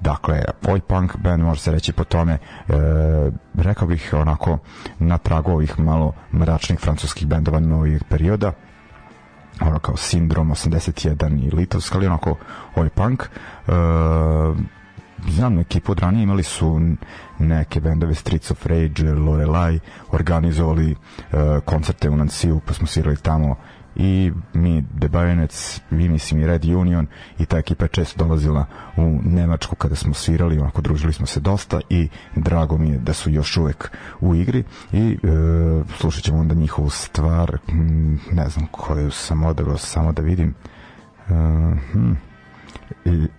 dakle, 0.00 0.44
oj 0.68 0.80
punk 0.80 1.16
band 1.16 1.42
može 1.42 1.60
se 1.60 1.72
reći 1.72 1.92
po 1.92 2.04
tome. 2.04 2.32
E, 2.32 2.38
rekao 3.54 3.88
bih 3.88 4.14
onako 4.16 4.58
na 4.98 5.18
tragu 5.18 5.52
ovih 5.52 5.78
malo 5.78 6.12
mračnih 6.32 6.80
francuskih 6.80 7.26
bendova 7.26 7.60
novih 7.60 8.04
perioda 8.08 8.52
ono 9.60 9.78
kao 9.78 9.96
Sindrom 9.96 10.50
81 10.50 11.46
i 11.46 11.56
Litovska, 11.56 11.98
ali 11.98 12.06
onako 12.06 12.36
oj 12.74 12.88
punk. 12.88 13.22
E, 13.22 13.72
znam 15.28 15.58
ekipu 15.58 15.92
od 15.92 15.98
ranije 15.98 16.22
imali 16.22 16.42
su 16.42 16.80
neke 17.38 17.80
bendove 17.80 18.14
Streets 18.14 18.50
of 18.50 18.66
Rage, 18.66 19.12
Lorelai 19.12 19.80
organizovali 20.10 20.90
e, 20.90 20.96
koncerte 21.64 22.10
u 22.10 22.16
Nanciju 22.16 22.60
pa 22.66 22.74
smo 22.74 22.86
svirali 22.86 23.16
tamo 23.16 23.56
i 23.96 24.32
mi 24.54 24.84
The 25.00 25.08
Bayonets, 25.08 25.80
vi 25.90 26.08
mislim 26.08 26.40
i 26.40 26.46
Red 26.46 26.64
Union 26.64 27.06
i 27.38 27.46
ta 27.46 27.58
ekipa 27.58 27.84
je 27.84 27.88
često 27.88 28.24
dolazila 28.24 28.66
u 28.96 29.18
Nemačku 29.24 29.76
kada 29.76 29.94
smo 29.94 30.14
svirali, 30.14 30.58
onako 30.58 30.82
družili 30.82 31.12
smo 31.12 31.26
se 31.26 31.40
dosta 31.40 31.80
i 31.90 32.08
drago 32.36 32.78
mi 32.78 32.90
je 32.90 32.98
da 32.98 33.12
su 33.12 33.30
još 33.30 33.56
uvek 33.56 33.90
u 34.20 34.34
igri 34.34 34.64
i 34.92 35.18
e, 35.22 35.26
slušat 35.98 36.22
ćemo 36.22 36.38
onda 36.38 36.54
njihovu 36.54 36.90
stvar 36.90 37.58
ne 38.32 38.48
znam 38.48 38.66
koju 38.70 39.10
sam 39.10 39.44
odabrao 39.44 39.78
samo 39.78 40.12
da 40.12 40.22
vidim 40.22 40.48
e, 40.48 41.32
hm, 41.92 42.12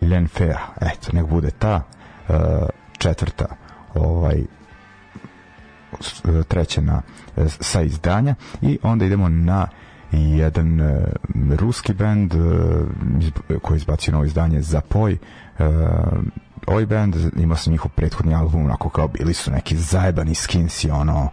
L'Enfer, 0.01 0.57
eto, 0.81 1.11
nek 1.13 1.25
bude 1.25 1.51
ta 1.51 1.83
e, 2.29 2.33
četvrta 2.97 3.45
ovaj 3.93 4.43
treća 6.47 6.81
na 6.81 7.01
sa 7.47 7.81
izdanja 7.81 8.35
i 8.61 8.79
onda 8.83 9.05
idemo 9.05 9.29
na 9.29 9.67
i 10.11 10.37
jedan 10.37 10.81
uh, 10.81 10.97
ruski 11.55 11.93
band 11.93 12.33
uh, 12.33 12.41
koji 13.61 13.77
izbacio 13.77 14.11
novo 14.11 14.25
izdanje 14.25 14.61
Zapoj 14.61 15.17
uh, 15.59 15.65
ovaj 16.67 16.85
band 16.85 17.15
ima 17.37 17.55
sam 17.55 17.71
njihov 17.71 17.91
prethodni 17.91 18.35
album 18.35 18.65
onako 18.65 18.89
kao 18.89 19.07
bili 19.07 19.33
su 19.33 19.51
neki 19.51 19.77
zajebani 19.77 20.35
skinsi 20.35 20.89
ono 20.89 21.29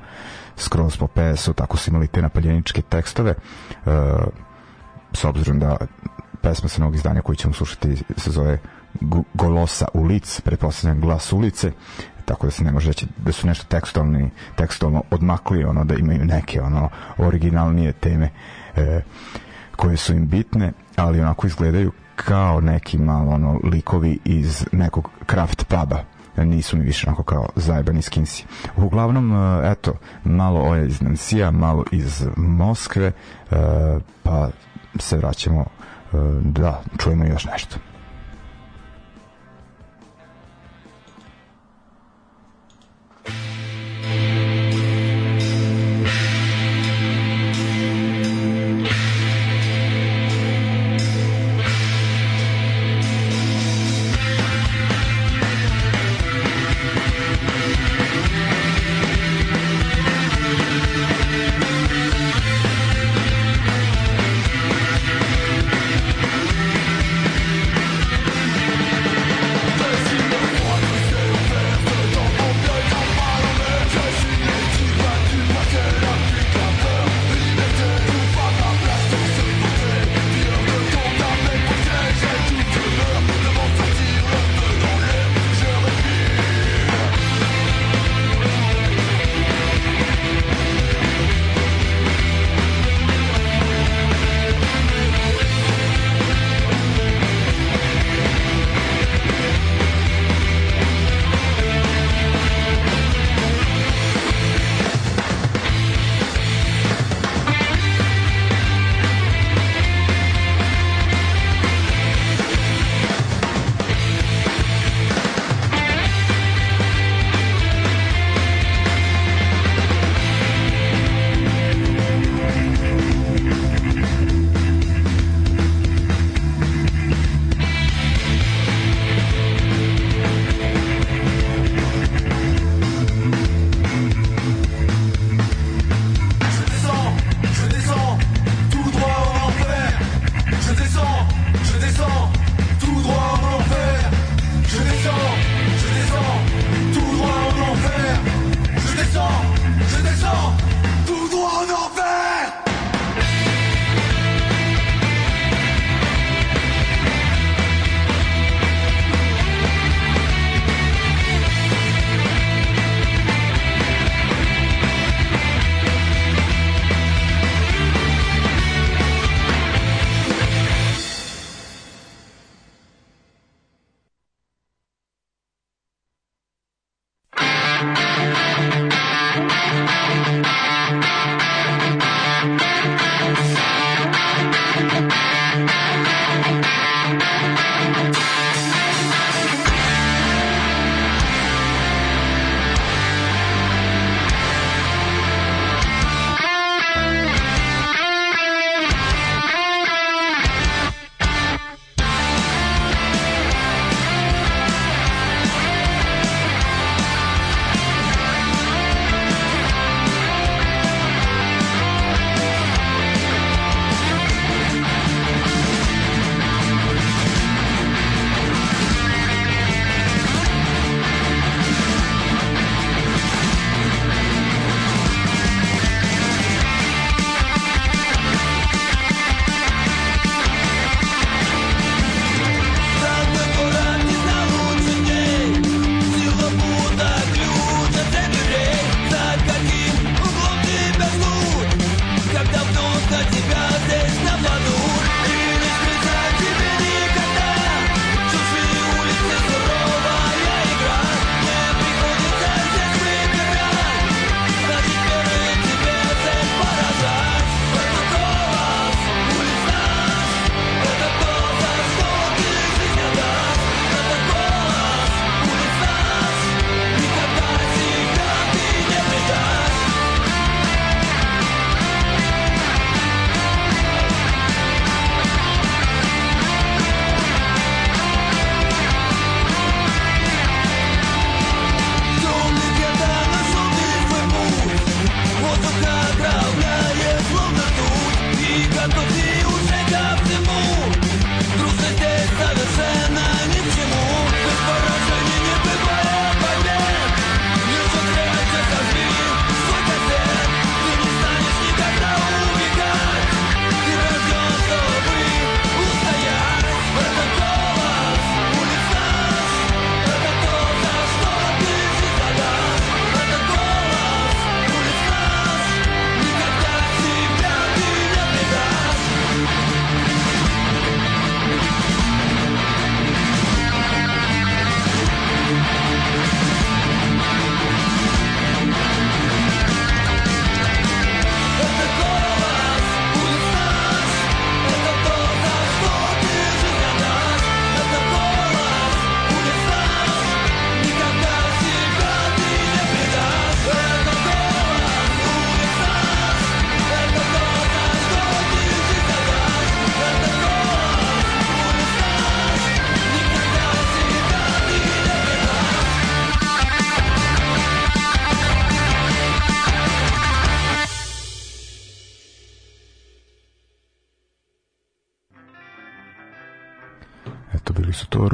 skroz 0.57 0.97
po 0.97 1.07
PS-u 1.07 1.53
tako 1.53 1.77
su 1.77 1.91
imali 1.91 2.09
te 2.09 2.22
napaljeničke 2.22 2.83
tekstove. 2.83 3.35
Uh, 3.87 3.93
s 5.12 5.25
obzirom 5.25 5.59
da 5.59 5.77
pesma 6.43 6.68
sa 6.68 6.81
novog 6.81 6.95
izdanja 6.95 7.22
koju 7.22 7.37
ćemo 7.37 7.55
slušati 7.55 7.97
se 8.16 8.31
zove 8.31 8.59
Golosa 9.35 9.87
ulic, 9.95 10.41
pretpostavljam 10.41 11.01
glas 11.01 11.33
ulice 11.33 11.72
tako 12.25 12.47
da 12.47 12.51
se 12.51 12.64
ne 12.64 12.72
može 12.72 12.89
reći 12.89 13.07
da 13.16 13.33
su 13.33 13.47
nešto 13.47 13.64
tekstualni, 13.68 14.31
tekstualno 14.57 15.03
odmakli 15.11 15.64
ono 15.64 15.85
da 15.85 15.95
imaju 15.95 16.25
neke 16.25 16.62
ono 16.62 16.89
originalnije 17.18 17.93
teme 17.93 18.31
e, 18.77 19.01
koje 19.77 19.97
su 19.97 20.12
im 20.12 20.27
bitne, 20.27 20.72
ali 20.97 21.20
onako 21.20 21.47
izgledaju 21.47 21.93
kao 22.16 22.61
neki 22.61 22.99
malo 22.99 23.31
ono 23.31 23.61
likovi 23.64 24.18
iz 24.25 24.66
nekog 24.72 25.11
craft 25.31 25.64
puba 25.64 26.05
nisu 26.37 26.77
mi 26.77 26.85
više 26.85 27.07
onako 27.07 27.22
kao 27.22 27.49
zajebani 27.57 28.03
skinsi. 28.03 28.45
Uglavnom, 28.77 29.33
e, 29.33 29.70
eto, 29.70 29.93
malo 30.25 30.61
ovo 30.61 30.77
iz 30.77 31.01
Nansija, 31.01 31.51
malo 31.51 31.85
iz 31.93 32.27
Moskve, 32.37 33.07
e, 33.07 33.12
pa 34.22 34.49
se 34.99 35.16
vraćamo 35.16 35.61
e, 35.61 35.66
da 36.43 36.83
čujemo 36.99 37.25
još 37.25 37.45
nešto. 37.45 37.77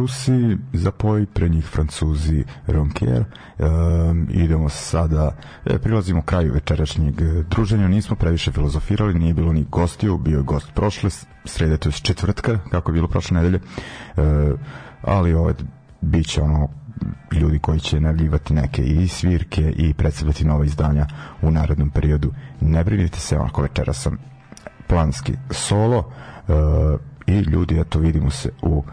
Rusi, 0.01 0.57
Zapoj, 0.73 1.27
pre 1.27 1.49
njih 1.49 1.65
Francuzi, 1.65 2.45
Ronquier. 2.67 3.25
Um, 3.59 4.29
idemo 4.31 4.69
sada, 4.69 5.37
e, 5.65 5.79
prilazimo 5.79 6.23
kraju 6.23 6.53
večerašnjeg 6.53 7.21
e, 7.21 7.43
druženja, 7.51 7.89
nismo 7.89 8.17
previše 8.17 8.53
filozofirali, 8.53 9.15
nije 9.15 9.35
bilo 9.35 9.53
ni 9.53 9.65
gostiju, 9.71 10.19
bio 10.19 10.37
je 10.37 10.43
gost 10.43 10.73
prošle 10.75 11.11
srede, 11.45 11.77
to 11.77 11.89
je 11.89 11.93
četvrtka, 11.93 12.59
kako 12.71 12.91
je 12.91 12.95
bilo 12.95 13.09
prošle 13.09 13.37
nedelje, 13.37 13.61
e, 14.17 14.23
ali 15.03 15.35
ovaj, 15.35 15.55
bit 16.01 16.27
će 16.27 16.43
ono 16.43 16.69
ljudi 17.33 17.59
koji 17.59 17.81
će 17.81 18.01
najavljivati 18.01 18.55
neke 18.55 18.83
i 18.83 19.09
svirke 19.09 19.73
i 19.77 19.95
predstavljati 19.95 20.45
nova 20.45 20.65
izdanja 20.65 21.07
u 21.43 21.51
narednom 21.51 21.91
periodu. 21.91 22.33
Ne 22.61 22.85
brinite 22.85 23.19
se, 23.19 23.39
onako 23.39 23.63
večera 23.63 23.93
sam 23.93 24.19
planski 24.89 25.33
solo 25.51 25.99
uh, 25.99 27.01
i 27.27 27.39
ljudi, 27.39 27.81
eto 27.81 27.99
vidimo 27.99 28.31
se 28.31 28.51
u 28.63 28.85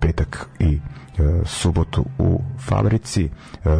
petak 0.00 0.48
i 0.58 0.80
uh, 1.18 1.46
subotu 1.46 2.04
u 2.18 2.40
fabrici. 2.58 3.24
Uh, 3.64 3.70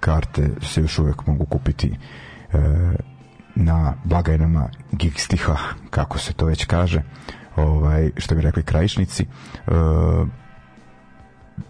karte 0.00 0.50
se 0.62 0.80
još 0.80 0.98
uvek 0.98 1.26
mogu 1.26 1.44
kupiti 1.44 1.98
na 3.54 3.94
blagajnama 4.04 4.68
Gigstiha, 4.92 5.56
kako 5.90 6.18
se 6.18 6.32
to 6.32 6.46
već 6.46 6.64
kaže 6.64 7.02
ovaj, 7.56 8.10
što 8.16 8.34
bi 8.34 8.40
rekli 8.40 8.62
krajišnici. 8.62 9.26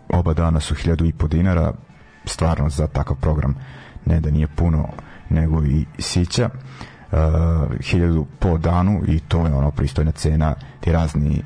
Oba 0.09 0.35
dana 0.35 0.61
su 0.61 0.75
hiljadu 0.75 1.05
i 1.05 1.13
po 1.13 1.29
dinara 1.29 1.73
stvarno 2.25 2.69
za 2.69 2.87
takav 2.87 3.17
program 3.17 3.55
ne 4.07 4.21
da 4.21 4.31
nije 4.31 4.47
puno 4.47 4.89
nego 5.29 5.65
i 5.65 5.87
sića. 5.99 6.51
Uh, 7.13 7.19
hiljadu 7.81 8.27
po 8.39 8.59
danu 8.59 9.03
i 9.07 9.21
to 9.21 9.47
je 9.47 9.55
ono 9.55 9.71
pristojna 9.71 10.13
cena 10.13 10.55
ti 10.81 10.93
razni 10.93 11.43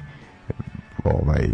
ovaj 1.06 1.48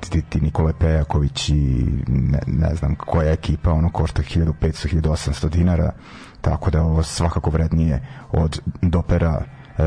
ti, 0.00 0.22
ti 0.22 0.40
Nikole 0.40 0.72
Pejaković 0.72 1.48
i 1.48 1.86
ne, 2.08 2.40
ne 2.46 2.74
znam 2.74 2.94
koja 2.94 3.32
ekipa 3.32 3.72
ono 3.72 3.90
košta 3.90 4.22
1500-1800 4.22 5.48
dinara 5.48 5.92
tako 6.40 6.70
da 6.70 6.82
ovo 6.82 7.02
svakako 7.02 7.50
vrednije 7.50 8.06
od 8.32 8.60
dopera 8.82 9.42
e, 9.78 9.82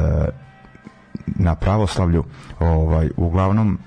na 1.26 1.56
pravoslavlju. 1.56 2.24
Ovaj 2.60 3.10
uglavnom 3.18 3.80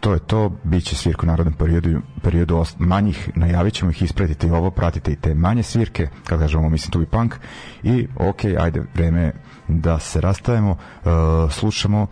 to 0.00 0.12
je 0.12 0.18
to, 0.18 0.52
bit 0.64 0.84
će 0.84 0.96
svirka 0.96 1.22
u 1.22 1.26
narodnom 1.26 1.54
periodu, 1.54 2.00
periodu 2.22 2.64
manjih, 2.78 3.30
najavit 3.34 3.74
ćemo 3.74 3.90
ih, 3.90 4.02
ispratite 4.02 4.46
i 4.46 4.50
ovo, 4.50 4.70
pratite 4.70 5.12
i 5.12 5.16
te 5.16 5.34
manje 5.34 5.62
svirke, 5.62 6.08
kako 6.24 6.40
kažemo, 6.40 6.68
mislim 6.68 6.90
tu 6.90 7.02
i 7.02 7.06
punk, 7.06 7.34
i 7.82 8.08
ok, 8.16 8.44
ajde, 8.58 8.82
vreme 8.94 9.32
da 9.68 9.98
se 9.98 10.20
rastajemo, 10.20 10.70
uh, 10.70 11.52
slušamo 11.52 12.06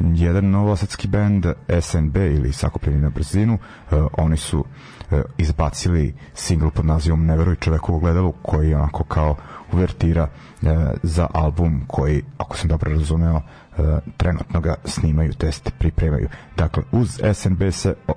jedan 0.00 0.50
novosadski 0.50 1.08
band 1.08 1.46
SNB 1.80 2.16
ili 2.16 2.52
Sakopljeni 2.52 3.00
na 3.00 3.10
brzinu 3.10 3.54
uh, 3.54 4.06
oni 4.18 4.36
su 4.36 4.58
uh, 4.60 5.20
izbacili 5.38 6.14
singl 6.34 6.68
pod 6.68 6.84
nazivom 6.84 7.26
Neveruj 7.26 7.56
čoveku 7.56 7.94
u 7.94 8.00
gledalu 8.00 8.32
koji 8.42 8.70
je 8.70 8.76
onako 8.76 9.04
kao 9.04 9.36
uvertira 9.72 10.22
uh, 10.62 10.68
za 11.02 11.26
album 11.34 11.84
koji 11.86 12.22
ako 12.38 12.56
sam 12.56 12.68
dobro 12.68 12.90
razumeo 12.90 13.36
uh, 13.36 13.84
trenutno 14.16 14.60
ga 14.60 14.74
snimaju 14.84 15.32
test 15.32 15.70
pripremaju. 15.78 16.28
Dakle 16.56 16.82
uz 16.92 17.20
SNB 17.34 17.62
se 17.70 17.94
uh, 18.08 18.14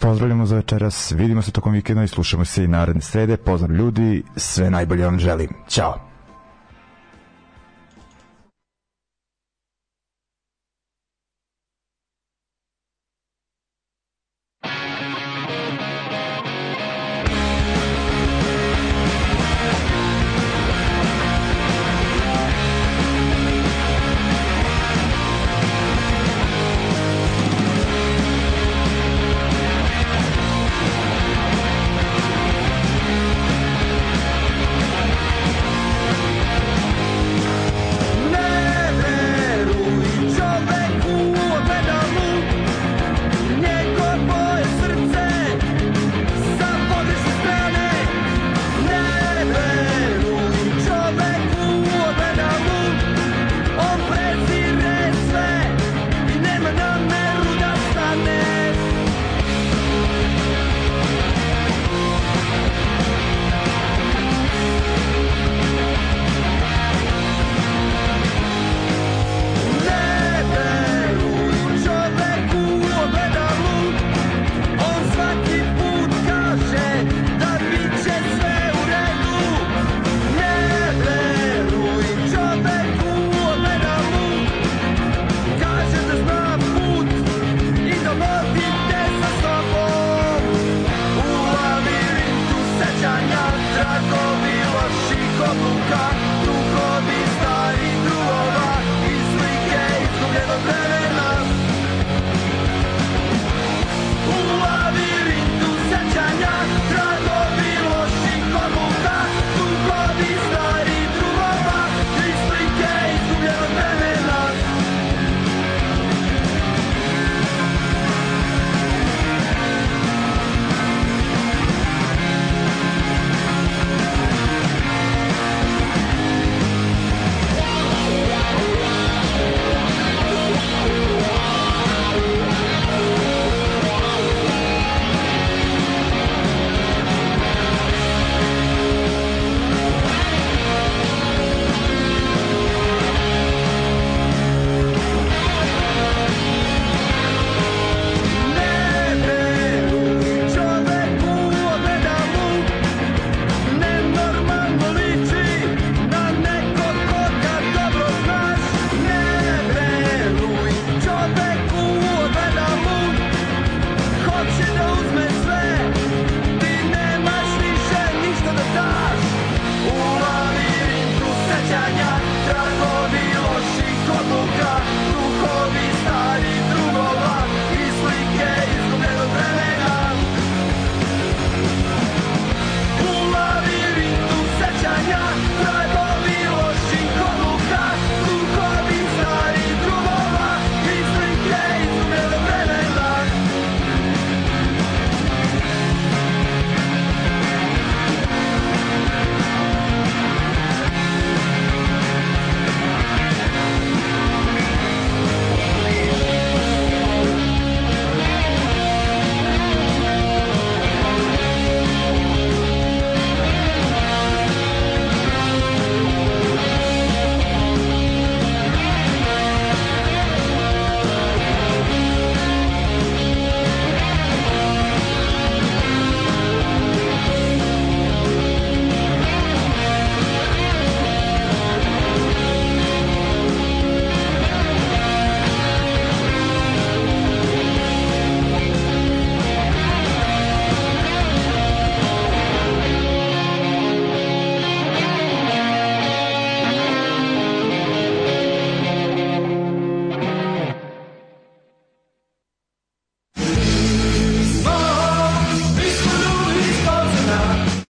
pozdravljamo 0.00 0.46
za 0.46 0.56
večeras 0.56 1.12
vidimo 1.12 1.42
se 1.42 1.52
tokom 1.52 1.72
vikenda 1.72 2.02
i 2.02 2.08
slušamo 2.08 2.44
se 2.44 2.64
i 2.64 2.68
naredne 2.68 3.02
srede. 3.02 3.36
Pozdrav 3.36 3.72
ljudi 3.72 4.22
sve 4.36 4.70
najbolje 4.70 5.04
vam 5.04 5.18
želim. 5.18 5.50
Ćao 5.68 6.09